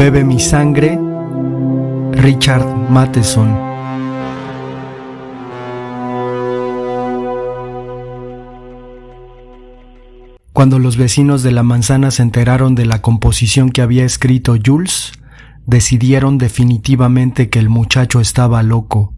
[0.00, 0.98] Bebe mi sangre,
[2.12, 3.54] Richard Matheson.
[10.54, 15.12] Cuando los vecinos de la manzana se enteraron de la composición que había escrito Jules,
[15.66, 19.14] decidieron definitivamente que el muchacho estaba loco.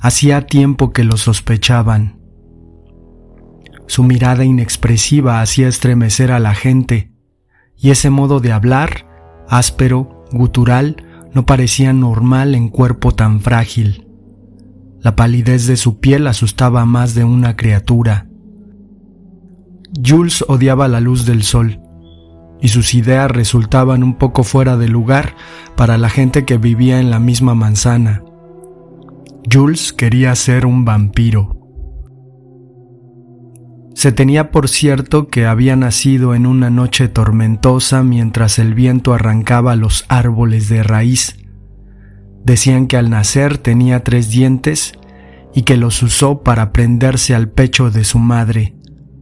[0.00, 2.18] Hacía tiempo que lo sospechaban.
[3.86, 7.12] Su mirada inexpresiva hacía estremecer a la gente,
[7.76, 9.06] y ese modo de hablar,
[9.48, 10.96] áspero, gutural,
[11.32, 14.06] no parecía normal en cuerpo tan frágil.
[15.00, 18.26] La palidez de su piel asustaba a más de una criatura.
[20.04, 21.80] Jules odiaba la luz del sol,
[22.60, 25.36] y sus ideas resultaban un poco fuera de lugar
[25.76, 28.22] para la gente que vivía en la misma manzana.
[29.50, 31.55] Jules quería ser un vampiro.
[33.96, 39.74] Se tenía por cierto que había nacido en una noche tormentosa mientras el viento arrancaba
[39.74, 41.38] los árboles de raíz.
[42.44, 44.92] Decían que al nacer tenía tres dientes
[45.54, 48.76] y que los usó para prenderse al pecho de su madre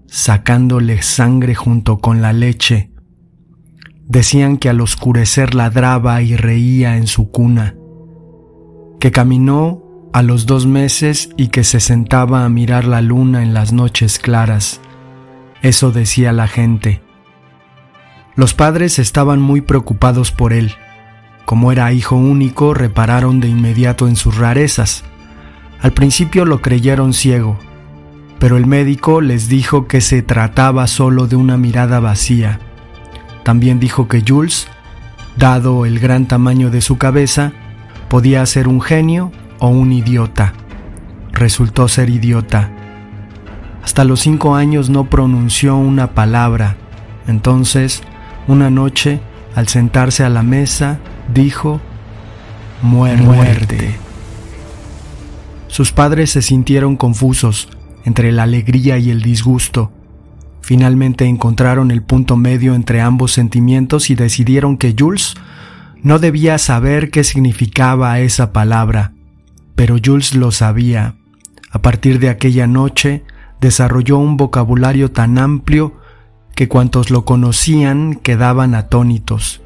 [0.08, 2.90] sacándole sangre junto con la leche.
[4.08, 7.76] Decían que al oscurecer ladraba y reía en su cuna,
[8.98, 9.83] que caminó
[10.14, 14.20] a los dos meses y que se sentaba a mirar la luna en las noches
[14.20, 14.80] claras.
[15.60, 17.02] Eso decía la gente.
[18.36, 20.72] Los padres estaban muy preocupados por él.
[21.44, 25.02] Como era hijo único, repararon de inmediato en sus rarezas.
[25.80, 27.58] Al principio lo creyeron ciego,
[28.38, 32.60] pero el médico les dijo que se trataba solo de una mirada vacía.
[33.42, 34.68] También dijo que Jules,
[35.36, 37.50] dado el gran tamaño de su cabeza,
[38.08, 40.52] podía ser un genio o un idiota.
[41.32, 42.70] Resultó ser idiota.
[43.82, 46.76] Hasta los cinco años no pronunció una palabra.
[47.26, 48.02] Entonces,
[48.46, 49.20] una noche,
[49.54, 50.98] al sentarse a la mesa,
[51.32, 51.80] dijo,
[52.82, 53.96] muerte.
[55.68, 57.68] Sus padres se sintieron confusos
[58.04, 59.90] entre la alegría y el disgusto.
[60.60, 65.34] Finalmente encontraron el punto medio entre ambos sentimientos y decidieron que Jules
[66.02, 69.13] no debía saber qué significaba esa palabra,
[69.74, 71.16] pero Jules lo sabía.
[71.70, 73.24] A partir de aquella noche
[73.60, 75.94] desarrolló un vocabulario tan amplio
[76.54, 79.60] que cuantos lo conocían quedaban atónitos.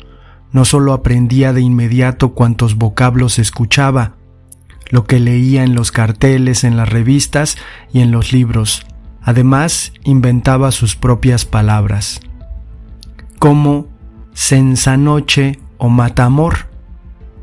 [0.53, 4.15] No solo aprendía de inmediato cuantos vocablos escuchaba,
[4.91, 7.57] lo que leía en los carteles, en las revistas
[7.93, 8.87] y en los libros.
[9.23, 12.21] Además, inventaba sus propias palabras,
[13.39, 13.89] como
[14.33, 16.68] sensanoche o matamor.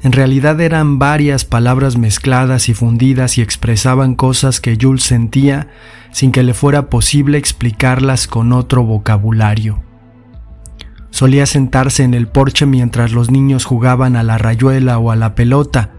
[0.06, 5.70] En realidad eran varias palabras mezcladas y fundidas y expresaban cosas que Jules sentía
[6.12, 9.82] sin que le fuera posible explicarlas con otro vocabulario.
[11.10, 15.34] Solía sentarse en el porche mientras los niños jugaban a la rayuela o a la
[15.34, 15.90] pelota,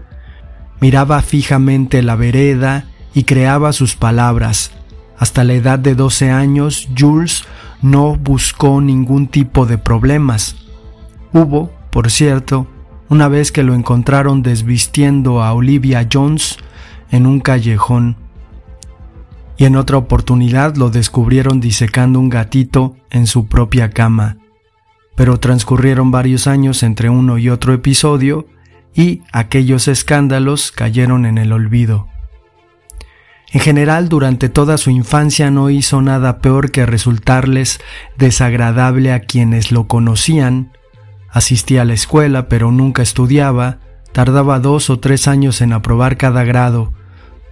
[0.79, 4.71] miraba fijamente la vereda y creaba sus palabras.
[5.17, 7.43] Hasta la edad de 12 años, Jules
[7.81, 10.55] no buscó ningún tipo de problemas.
[11.33, 12.67] Hubo, por cierto,
[13.09, 16.57] una vez que lo encontraron desvistiendo a Olivia Jones
[17.11, 18.17] en un callejón.
[19.57, 24.37] Y en otra oportunidad lo descubrieron disecando un gatito en su propia cama.
[25.15, 28.47] Pero transcurrieron varios años entre uno y otro episodio
[28.93, 32.07] y aquellos escándalos cayeron en el olvido.
[33.53, 37.79] En general, durante toda su infancia no hizo nada peor que resultarles
[38.17, 40.73] desagradable a quienes lo conocían.
[41.37, 43.77] Asistía a la escuela, pero nunca estudiaba,
[44.11, 46.93] tardaba dos o tres años en aprobar cada grado.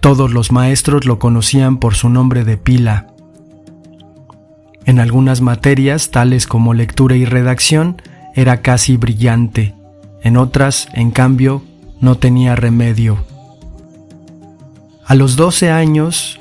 [0.01, 3.13] Todos los maestros lo conocían por su nombre de pila.
[4.85, 8.01] En algunas materias, tales como lectura y redacción,
[8.33, 9.75] era casi brillante.
[10.23, 11.61] En otras, en cambio,
[12.01, 13.23] no tenía remedio.
[15.05, 16.39] A los 12 años,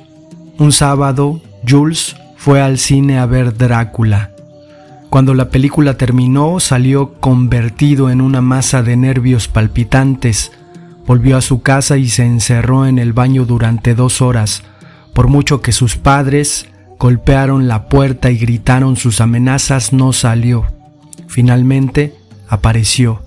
[0.58, 4.33] un sábado, Jules fue al cine a ver Drácula.
[5.14, 10.50] Cuando la película terminó, salió convertido en una masa de nervios palpitantes.
[11.06, 14.64] Volvió a su casa y se encerró en el baño durante dos horas,
[15.12, 16.66] por mucho que sus padres
[16.98, 20.64] golpearon la puerta y gritaron sus amenazas, no salió.
[21.28, 22.16] Finalmente
[22.48, 23.22] apareció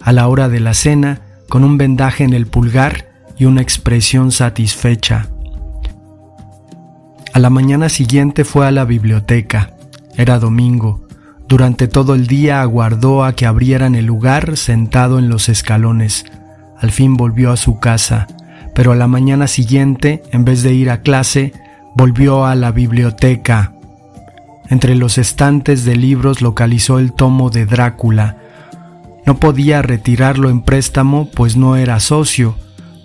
[0.00, 4.32] a la hora de la cena con un vendaje en el pulgar y una expresión
[4.32, 5.28] satisfecha.
[7.32, 9.76] A la mañana siguiente fue a la biblioteca.
[10.16, 11.07] Era domingo.
[11.48, 16.26] Durante todo el día aguardó a que abrieran el lugar sentado en los escalones.
[16.78, 18.26] Al fin volvió a su casa,
[18.74, 21.54] pero a la mañana siguiente, en vez de ir a clase,
[21.94, 23.72] volvió a la biblioteca.
[24.68, 28.36] Entre los estantes de libros localizó el tomo de Drácula,
[29.24, 32.56] No podía retirarlo en préstamo pues no era socio.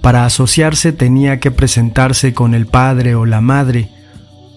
[0.01, 3.89] Para asociarse tenía que presentarse con el padre o la madre.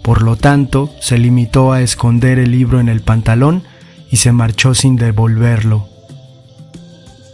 [0.02, 3.62] Por lo tanto, se limitó a esconder el libro en el pantalón
[4.10, 5.88] y se marchó sin devolverlo.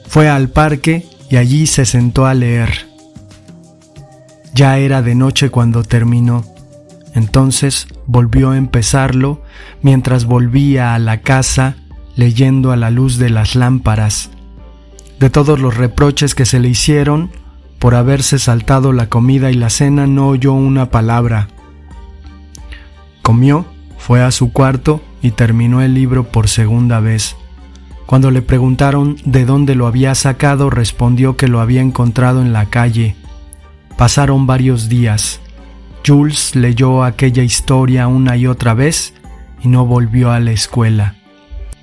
[0.06, 2.88] Fue al parque y allí se sentó a leer.
[4.54, 6.44] Ya era de noche cuando terminó.
[7.14, 9.42] Entonces volvió a empezarlo
[9.82, 11.76] mientras volvía a la casa
[12.14, 14.30] leyendo a la luz de las lámparas.
[15.18, 17.30] De todos los reproches que se le hicieron
[17.78, 21.48] por haberse saltado la comida y la cena no oyó una palabra.
[23.22, 23.66] Comió,
[23.98, 27.36] fue a su cuarto y terminó el libro por segunda vez.
[28.06, 32.66] Cuando le preguntaron de dónde lo había sacado, respondió que lo había encontrado en la
[32.66, 33.16] calle.
[33.96, 35.40] Pasaron varios días.
[36.04, 39.14] Jules leyó aquella historia una y otra vez
[39.62, 41.14] y no volvió a la escuela.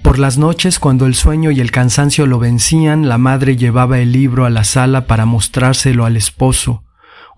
[0.01, 4.11] Por las noches, cuando el sueño y el cansancio lo vencían, la madre llevaba el
[4.11, 6.83] libro a la sala para mostrárselo al esposo.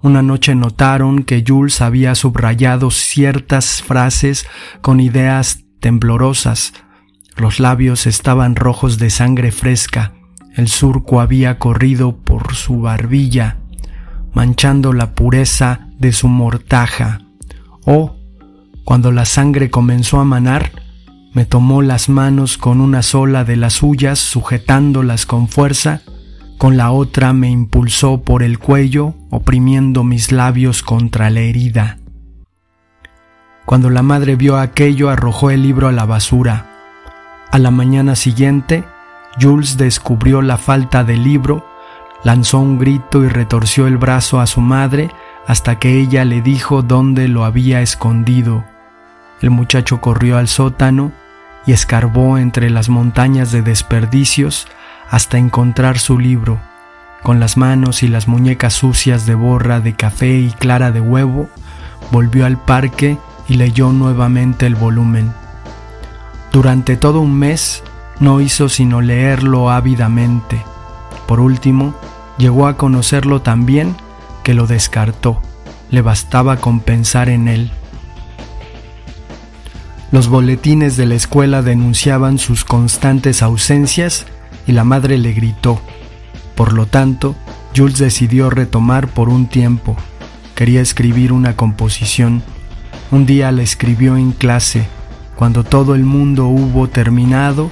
[0.01, 4.47] Una noche notaron que Jules había subrayado ciertas frases
[4.81, 6.71] con ideas temblorosas.
[7.35, 10.13] Los labios estaban rojos de sangre fresca.
[10.55, 13.57] El surco había corrido por su barbilla
[14.33, 17.21] manchando la pureza de su mortaja.
[17.85, 18.15] O,
[18.83, 20.71] cuando la sangre comenzó a manar,
[21.33, 26.01] me tomó las manos con una sola de las suyas, sujetándolas con fuerza,
[26.57, 31.97] con la otra me impulsó por el cuello, oprimiendo mis labios contra la herida.
[33.71, 36.65] Cuando la madre vio aquello, arrojó el libro a la basura.
[37.53, 38.83] A la mañana siguiente,
[39.39, 41.65] Jules descubrió la falta del libro
[42.25, 45.09] lanzó un grito y retorció el brazo a su madre
[45.47, 48.65] hasta que ella le dijo dónde lo había escondido.
[49.39, 51.13] El muchacho corrió al sótano
[51.65, 54.67] y escarbó entre las montañas de desperdicios
[55.09, 56.59] hasta encontrar su libro.
[57.23, 61.47] Con las manos y las muñecas sucias de borra de café y clara de huevo,
[62.11, 63.17] volvió al parque
[63.51, 65.33] y leyó nuevamente el volumen.
[66.53, 67.83] Durante todo un mes
[68.21, 70.63] no hizo sino leerlo ávidamente.
[71.27, 71.93] Por último,
[72.37, 73.97] llegó a conocerlo tan bien
[74.43, 75.41] que lo descartó,
[75.89, 77.71] le bastaba con pensar en él.
[80.13, 84.27] Los boletines de la escuela denunciaban sus constantes ausencias
[84.65, 85.81] y la madre le gritó.
[86.55, 87.35] Por lo tanto,
[87.75, 89.97] Jules decidió retomar por un tiempo.
[90.55, 92.43] Quería escribir una composición.
[93.11, 94.87] Un día la escribió en clase.
[95.35, 97.69] Cuando todo el mundo hubo terminado,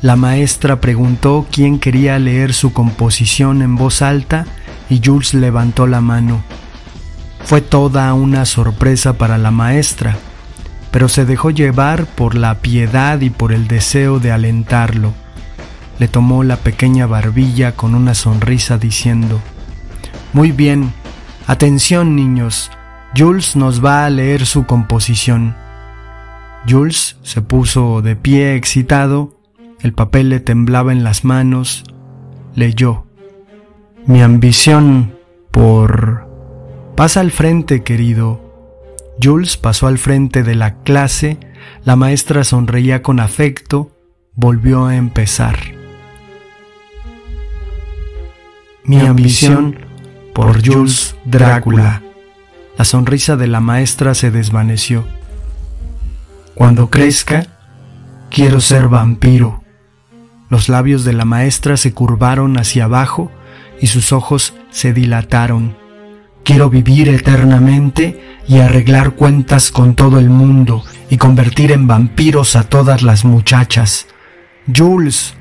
[0.00, 4.46] la maestra preguntó quién quería leer su composición en voz alta
[4.88, 6.44] y Jules levantó la mano.
[7.44, 10.16] Fue toda una sorpresa para la maestra,
[10.92, 15.12] pero se dejó llevar por la piedad y por el deseo de alentarlo.
[15.98, 19.40] Le tomó la pequeña barbilla con una sonrisa diciendo,
[20.32, 20.92] Muy bien,
[21.48, 22.70] atención niños,
[23.16, 25.54] Jules nos va a leer su composición.
[26.68, 29.36] Jules se puso de pie excitado
[29.80, 31.84] el papel le temblaba en las manos.
[32.54, 33.06] Leyó.
[34.06, 35.14] Mi ambición
[35.50, 36.26] por...
[36.96, 38.40] Pasa al frente, querido.
[39.22, 41.38] Jules pasó al frente de la clase,
[41.84, 43.90] la maestra sonreía con afecto,
[44.34, 45.56] volvió a empezar.
[48.84, 49.78] Mi ambición
[50.34, 52.02] por Jules Drácula.
[52.78, 55.06] La sonrisa de la maestra se desvaneció.
[56.54, 57.46] Cuando crezca,
[58.30, 59.62] quiero ser vampiro.
[60.50, 63.30] Los labios de la maestra se curvaron hacia abajo
[63.80, 65.74] y sus ojos se dilataron.
[66.44, 72.64] Quiero vivir eternamente y arreglar cuentas con todo el mundo y convertir en vampiros a
[72.64, 74.06] todas las muchachas.
[74.74, 75.34] Jules,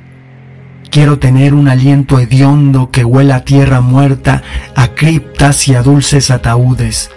[0.89, 4.41] quiero tener un aliento hediondo que huela a tierra muerta,
[4.75, 7.11] a criptas y a dulces ataúdes.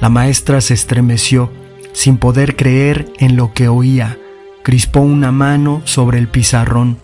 [0.00, 1.52] La maestra se estremeció,
[1.92, 4.16] sin poder creer en lo que oía
[4.62, 6.98] crispó una mano sobre el pizarrón.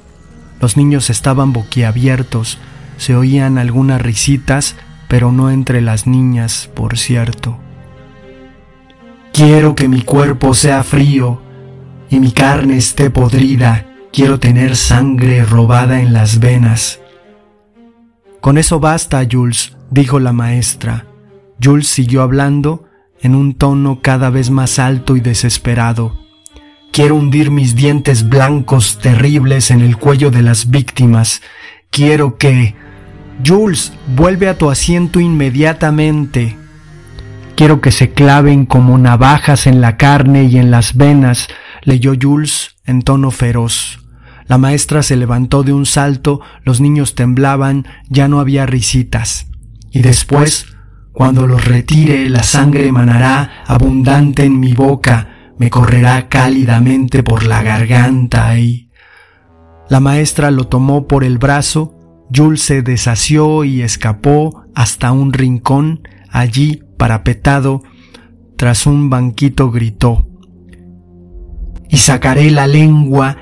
[0.61, 2.59] Los niños estaban boquiabiertos,
[2.97, 4.77] se oían algunas risitas,
[5.09, 7.59] pero no entre las niñas, por cierto.
[9.33, 11.43] Quiero que mi cuerpo sea frío
[12.09, 13.87] y mi carne esté podrida.
[14.13, 17.01] Quiero tener sangre robada en las venas.
[18.41, 21.05] Con eso basta, Jules, dijo la maestra.
[21.63, 22.86] Jules siguió hablando
[23.21, 26.17] en un tono cada vez más alto y desesperado.
[26.93, 31.43] Quiero hundir mis dientes blancos terribles en el cuello de las víctimas.
[31.91, 32.75] Quiero que...
[33.45, 36.57] Jules, vuelve a tu asiento inmediatamente.
[37.55, 41.49] Quiero que se claven como navajas en la carne y en las venas,
[41.83, 44.01] leyó Jules en tono feroz.
[44.47, 49.49] La maestra se levantó de un salto, los niños temblaban, ya no había risitas.
[49.91, 50.67] Y después,
[51.17, 57.63] cuando los retire, la sangre manará abundante en mi boca, me correrá cálidamente por la
[57.63, 58.91] garganta y...
[59.89, 61.99] La maestra lo tomó por el brazo,
[62.31, 67.83] Jules se desació y escapó hasta un rincón, allí, parapetado,
[68.59, 70.29] tras un banquito gritó,
[71.89, 73.39] y sacaré la lengua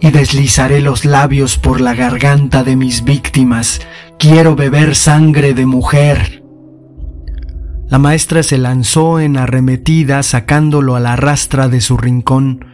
[0.00, 3.82] y deslizaré los labios por la garganta de mis víctimas.
[4.18, 6.39] Quiero beber sangre de mujer.
[7.90, 12.64] La maestra se lanzó en arremetida sacándolo a la rastra de su rincón.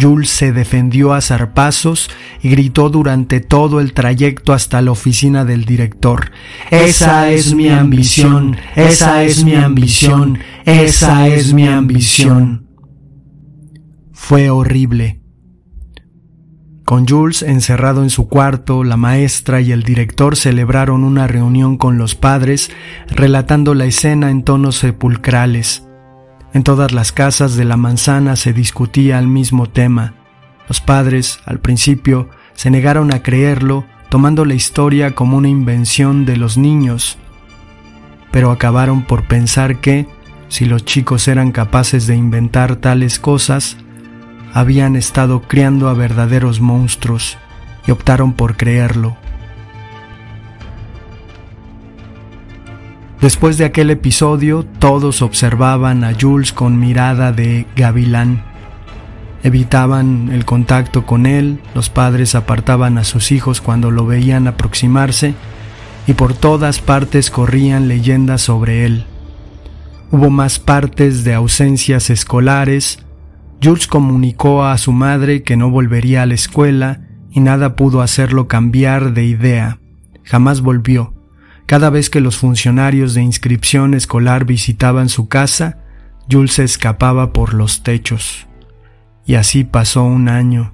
[0.00, 2.08] Jules se defendió a zarpazos
[2.40, 6.30] y gritó durante todo el trayecto hasta la oficina del director.
[6.70, 12.68] Esa es mi ambición, esa es mi ambición, esa es mi ambición.
[14.12, 15.19] Fue horrible.
[16.90, 21.98] Con Jules encerrado en su cuarto, la maestra y el director celebraron una reunión con
[21.98, 22.72] los padres,
[23.06, 25.86] relatando la escena en tonos sepulcrales.
[26.52, 30.14] En todas las casas de la manzana se discutía el mismo tema.
[30.66, 36.38] Los padres, al principio, se negaron a creerlo, tomando la historia como una invención de
[36.38, 37.18] los niños,
[38.32, 40.08] pero acabaron por pensar que,
[40.48, 43.76] si los chicos eran capaces de inventar tales cosas,
[44.52, 47.38] habían estado criando a verdaderos monstruos
[47.86, 49.16] y optaron por creerlo.
[53.20, 58.44] Después de aquel episodio, todos observaban a Jules con mirada de gavilán.
[59.42, 65.34] Evitaban el contacto con él, los padres apartaban a sus hijos cuando lo veían aproximarse
[66.06, 69.04] y por todas partes corrían leyendas sobre él.
[70.10, 73.00] Hubo más partes de ausencias escolares,
[73.62, 78.48] Jules comunicó a su madre que no volvería a la escuela y nada pudo hacerlo
[78.48, 79.78] cambiar de idea.
[80.24, 81.12] Jamás volvió.
[81.66, 85.78] Cada vez que los funcionarios de inscripción escolar visitaban su casa,
[86.30, 88.46] Jules se escapaba por los techos.
[89.26, 90.72] Y así pasó un año.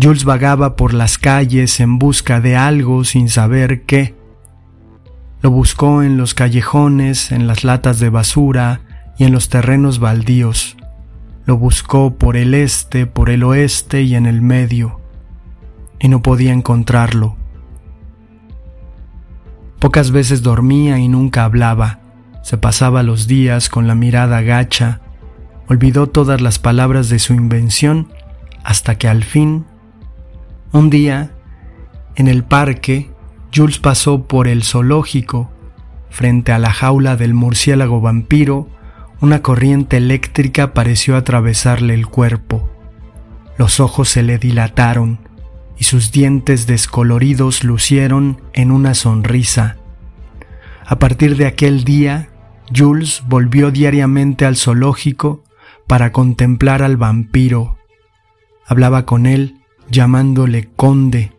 [0.00, 4.16] Jules vagaba por las calles en busca de algo sin saber qué.
[5.42, 8.80] Lo buscó en los callejones, en las latas de basura
[9.20, 10.78] y en los terrenos baldíos.
[11.44, 14.98] Lo buscó por el este, por el oeste y en el medio.
[15.98, 17.36] Y no podía encontrarlo.
[19.78, 21.98] Pocas veces dormía y nunca hablaba.
[22.42, 25.02] Se pasaba los días con la mirada gacha.
[25.68, 28.08] Olvidó todas las palabras de su invención
[28.64, 29.66] hasta que al fin,
[30.72, 31.32] un día,
[32.14, 33.10] en el parque,
[33.54, 35.50] Jules pasó por el zoológico.
[36.08, 38.79] Frente a la jaula del murciélago vampiro,
[39.20, 42.70] una corriente eléctrica pareció atravesarle el cuerpo.
[43.58, 45.18] Los ojos se le dilataron
[45.78, 49.76] y sus dientes descoloridos lucieron en una sonrisa.
[50.86, 52.30] A partir de aquel día,
[52.74, 55.44] Jules volvió diariamente al zoológico
[55.86, 57.76] para contemplar al vampiro.
[58.66, 59.56] Hablaba con él
[59.90, 61.32] llamándole conde.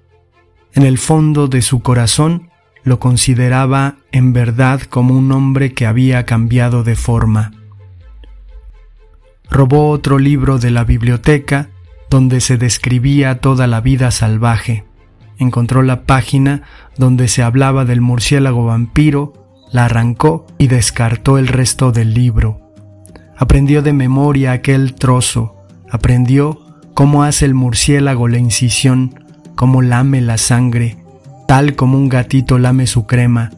[0.73, 2.49] En el fondo de su corazón
[2.83, 7.60] lo consideraba en verdad como un hombre que había cambiado de forma.
[9.51, 11.67] Robó otro libro de la biblioteca
[12.09, 14.85] donde se describía toda la vida salvaje.
[15.37, 16.63] Encontró la página
[16.97, 19.33] donde se hablaba del murciélago vampiro,
[19.73, 22.61] la arrancó y descartó el resto del libro.
[23.37, 25.57] Aprendió de memoria aquel trozo,
[25.89, 26.61] aprendió
[26.93, 29.19] cómo hace el murciélago la incisión,
[29.55, 30.97] cómo lame la sangre,
[31.45, 33.51] tal como un gatito lame su crema,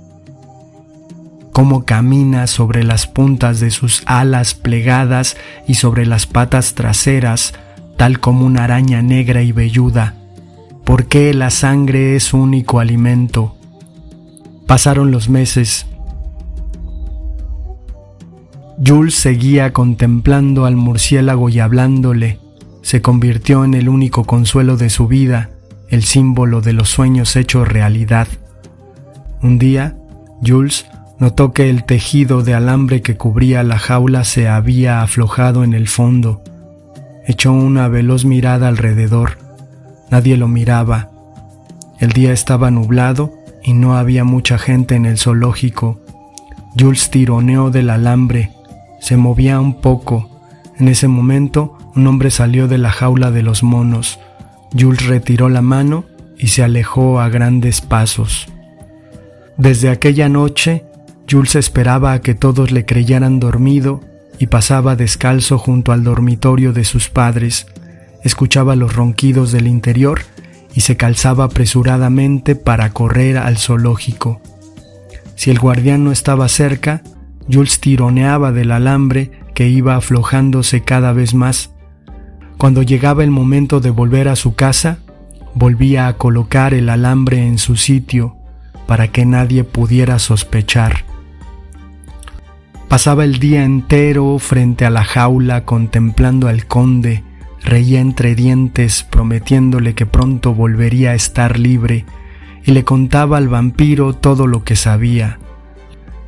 [1.54, 7.54] cómo camina sobre las puntas de sus alas plegadas y sobre las patas traseras,
[7.96, 10.16] tal como una araña negra y velluda.
[10.84, 13.56] ¿Por qué la sangre es su único alimento?
[14.68, 15.86] Pasaron los meses.
[18.86, 22.40] Jules seguía contemplando al murciélago y hablándole.
[22.82, 25.52] Se convirtió en el único consuelo de su vida,
[25.88, 28.28] el símbolo de los sueños hechos realidad.
[29.42, 29.96] Un día,
[30.46, 30.86] Jules
[31.20, 35.88] notó que el tejido de alambre que cubría la jaula se había aflojado en el
[35.88, 36.44] fondo
[37.26, 39.38] Echó una veloz mirada alrededor.
[40.12, 41.10] Nadie lo miraba.
[42.00, 43.32] El día estaba nublado
[43.64, 46.02] y no había mucha gente en el zoológico.
[46.78, 48.52] Jules tironeó del alambre.
[49.00, 50.30] Se movía un poco.
[50.78, 54.20] En ese momento, un hombre salió de la jaula de los monos.
[54.78, 56.04] Jules retiró la mano
[56.38, 58.50] y se alejó a grandes pasos.
[59.56, 60.84] Desde aquella noche,
[61.30, 64.02] Jules esperaba a que todos le creyeran dormido
[64.40, 67.68] y pasaba descalzo junto al dormitorio de sus padres.
[68.24, 70.22] escuchaba los ronquidos del interior
[70.74, 74.42] y se calzaba apresuradamente para correr al zoológico.
[75.36, 77.04] Si el guardián no estaba cerca,
[77.52, 81.72] Jules tironeaba del alambre que iba aflojándose cada vez más.
[82.58, 85.00] Cuando llegaba el momento de volver a su casa,
[85.54, 88.38] volvía a colocar el alambre en su sitio
[88.88, 91.04] para que nadie pudiera sospechar.
[92.94, 97.24] Pasaba el día entero frente a la jaula contemplando al conde,
[97.60, 102.06] reía entre dientes prometiéndole que pronto volvería a estar libre,
[102.64, 105.40] y le contaba al vampiro todo lo que sabía.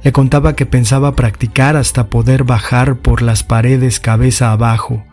[0.01, 5.05] Le contaba que pensaba practicar hasta poder bajar por las paredes cabeza abajo.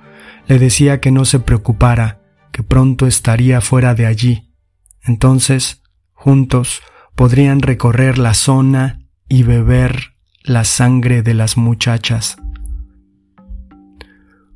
[0.49, 4.55] Le decía que no se preocupara, que pronto estaría fuera de allí.
[5.03, 5.83] Entonces,
[6.15, 6.81] juntos,
[7.15, 10.12] podrían recorrer la zona y beber
[10.45, 12.37] la sangre de las muchachas.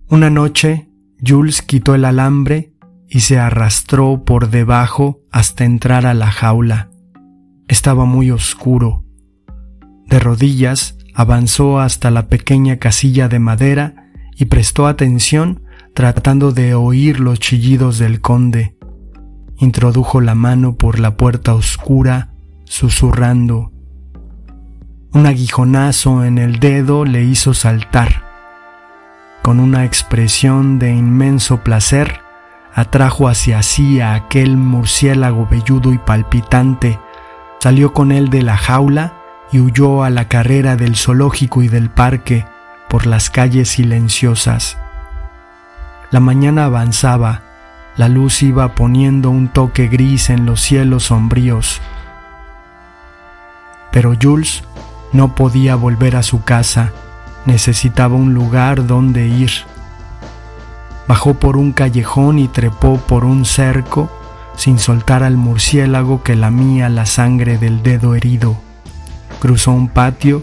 [0.09, 0.89] Una noche,
[1.25, 2.73] Jules quitó el alambre
[3.09, 6.91] y se arrastró por debajo hasta entrar a la jaula.
[7.69, 9.05] Estaba muy oscuro.
[10.07, 15.63] De rodillas, avanzó hasta la pequeña casilla de madera y prestó atención
[15.95, 18.77] tratando de oír los chillidos del conde.
[19.59, 23.73] Introdujo la mano por la puerta oscura, susurrando.
[25.17, 28.23] Un aguijonazo en el dedo le hizo saltar.
[29.41, 32.21] Con una expresión de inmenso placer,
[32.75, 36.99] atrajo hacia sí a aquel murciélago velludo y palpitante,
[37.61, 39.15] salió con él de la jaula
[39.51, 42.45] y huyó a la carrera del zoológico y del parque
[42.87, 44.77] por las calles silenciosas.
[46.11, 47.41] La mañana avanzaba,
[47.97, 51.81] la luz iba poniendo un toque gris en los cielos sombríos.
[53.91, 54.63] Pero Jules
[55.17, 56.93] no podía volver a su casa,
[57.47, 59.51] necesitaba un lugar donde ir.
[61.09, 64.11] Bajó por un callejón y trepó por un cerco
[64.57, 68.59] sin soltar al murciélago que lamía la sangre del dedo herido.
[69.41, 70.43] Cruzó un patio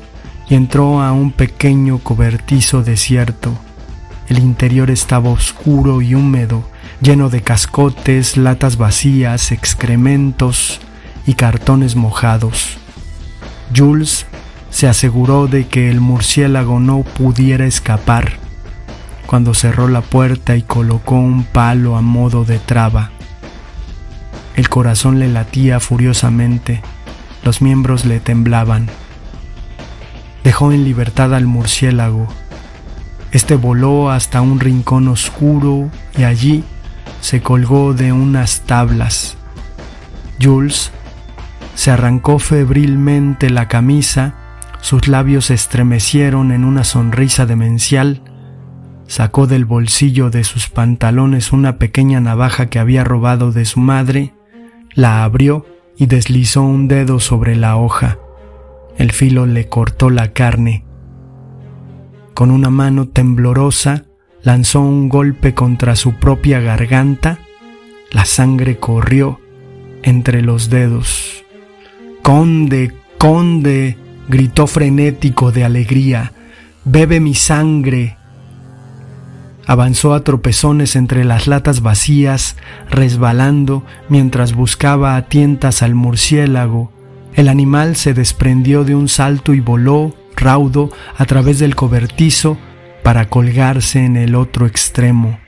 [0.49, 3.53] y entró a un pequeño cobertizo desierto.
[4.27, 6.63] El interior estaba oscuro y húmedo,
[6.99, 10.79] lleno de cascotes, latas vacías, excrementos
[11.27, 12.77] y cartones mojados.
[13.75, 14.25] Jules
[14.73, 18.33] se aseguró de que el murciélago no pudiera escapar
[19.25, 23.11] cuando cerró la puerta y colocó un palo a modo de traba.
[24.57, 26.81] El corazón le latía furiosamente,
[27.43, 28.89] los miembros le temblaban.
[30.43, 32.27] Dejó en libertad al murciélago
[33.33, 36.63] este voló hasta un rincón oscuro y allí
[37.19, 39.37] se colgó de unas tablas.
[40.39, 40.91] Jules
[41.73, 44.35] se arrancó febrilmente la camisa,
[44.83, 48.21] sus labios se estremecieron en una sonrisa demencial,
[49.07, 54.33] sacó del bolsillo de sus pantalones una pequeña navaja que había robado de su madre,
[54.93, 55.65] la abrió
[55.97, 58.19] y deslizó un dedo sobre la hoja.
[58.97, 60.85] El filo le cortó la carne
[62.33, 64.05] con una mano temblorosa
[64.41, 67.39] lanzó un golpe contra su propia garganta.
[68.11, 69.39] La sangre corrió
[70.01, 71.43] entre los dedos.
[72.23, 76.33] Conde, conde, gritó frenético de alegría,
[76.85, 78.17] bebe mi sangre.
[79.65, 82.57] Avanzó a tropezones entre las latas vacías,
[82.89, 86.91] resbalando mientras buscaba a tientas al murciélago.
[87.33, 92.57] El animal se desprendió de un salto y voló raudo a través del cobertizo
[93.03, 95.39] para colgarse en el otro extremo.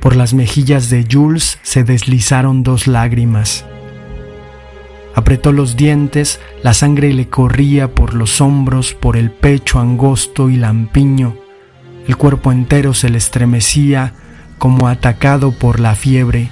[0.00, 3.66] Por las mejillas de Jules se deslizaron dos lágrimas.
[5.14, 10.56] Apretó los dientes, la sangre le corría por los hombros, por el pecho angosto y
[10.56, 11.34] lampiño.
[12.06, 14.14] El cuerpo entero se le estremecía
[14.58, 16.50] como atacado por la fiebre.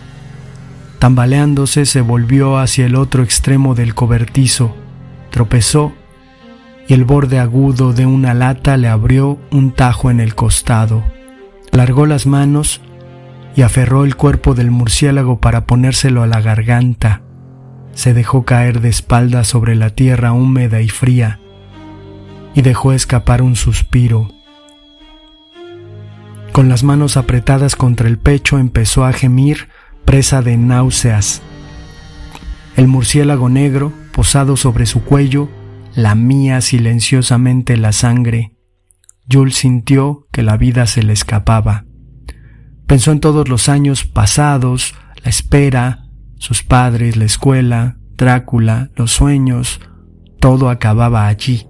[0.98, 4.74] Tambaleándose se volvió hacia el otro extremo del cobertizo,
[5.30, 5.92] tropezó
[6.88, 11.04] y el borde agudo de una lata le abrió un tajo en el costado.
[11.70, 12.80] Largó las manos
[13.54, 17.22] y aferró el cuerpo del murciélago para ponérselo a la garganta.
[17.98, 21.40] Se dejó caer de espaldas sobre la tierra húmeda y fría
[22.54, 24.30] y dejó escapar un suspiro.
[26.52, 29.68] Con las manos apretadas contra el pecho empezó a gemir,
[30.04, 31.42] presa de náuseas.
[32.76, 35.48] El murciélago negro, posado sobre su cuello,
[35.96, 38.54] lamía silenciosamente la sangre.
[39.28, 41.84] Jules sintió que la vida se le escapaba.
[42.86, 46.07] Pensó en todos los años pasados, la espera,
[46.38, 49.80] sus padres, la escuela, Drácula, los sueños,
[50.40, 51.68] todo acababa allí,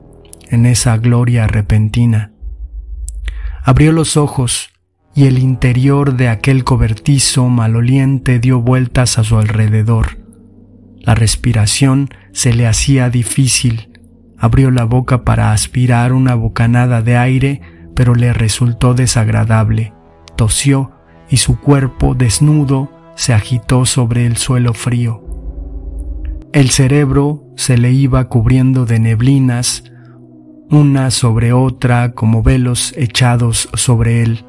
[0.49, 2.33] en esa gloria repentina.
[3.63, 4.71] Abrió los ojos
[5.15, 10.19] y el interior de aquel cobertizo maloliente dio vueltas a su alrededor.
[11.01, 13.91] La respiración se le hacía difícil.
[14.39, 17.61] Abrió la boca para aspirar una bocanada de aire,
[17.95, 19.93] pero le resultó desagradable.
[20.37, 20.93] Tosió
[21.29, 25.25] y su cuerpo desnudo se agitó sobre el suelo frío.
[26.53, 29.83] El cerebro se le iba cubriendo de neblinas,
[30.71, 34.45] una sobre otra como velos echados sobre él.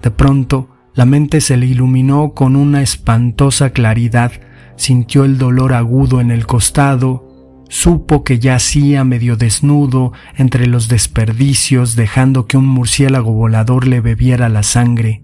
[0.00, 4.32] De pronto, la mente se le iluminó con una espantosa claridad,
[4.76, 11.96] sintió el dolor agudo en el costado, supo que yacía medio desnudo entre los desperdicios
[11.96, 15.22] dejando que un murciélago volador le bebiera la sangre.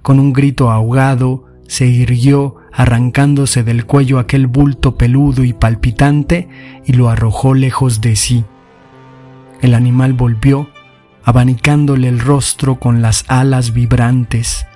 [0.00, 6.48] Con un grito ahogado, se irguió arrancándose del cuello aquel bulto peludo y palpitante
[6.84, 8.44] y lo arrojó lejos de sí.
[9.60, 10.68] El animal volvió,
[11.24, 14.66] abanicándole el rostro con las alas vibrantes.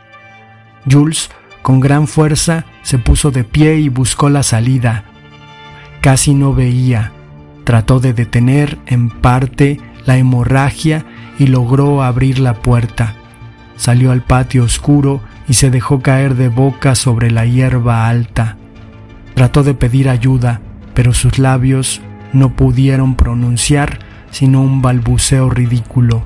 [0.91, 1.31] Jules,
[1.63, 5.05] con gran fuerza, se puso de pie y buscó la salida.
[6.01, 7.13] Casi no veía.
[7.65, 11.05] Trató de detener, en parte, la hemorragia
[11.39, 13.15] y logró abrir la puerta.
[13.77, 18.57] Salió al patio oscuro y se dejó caer de boca sobre la hierba alta.
[19.35, 20.61] Trató de pedir ayuda,
[20.95, 22.01] pero sus labios
[22.33, 26.23] no pudieron pronunciar sino un balbuceo ridículo.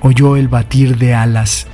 [0.00, 1.66] Oyó el batir de alas.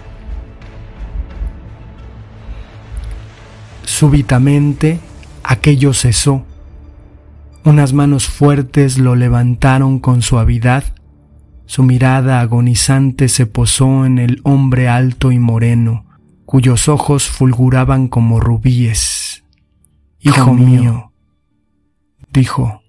[3.85, 5.01] Súbitamente
[5.43, 6.47] aquello cesó.
[7.65, 10.85] Unas manos fuertes lo levantaron con suavidad.
[11.67, 16.05] Su mirada agonizante se posó en el hombre alto y moreno,
[16.51, 19.45] cuyos ojos fulguraban como rubíes.
[20.19, 21.13] Hijo mío,
[22.33, 22.80] dijo,